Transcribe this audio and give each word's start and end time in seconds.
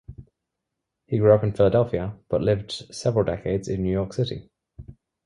He 1.05 1.19
grew 1.19 1.31
up 1.31 1.43
in 1.43 1.53
Philadelphia, 1.53 2.17
but 2.27 2.41
lived 2.41 2.71
several 2.71 3.23
decades 3.23 3.67
in 3.67 3.83
New 3.83 3.91
York 3.91 4.13
City. 4.13 4.49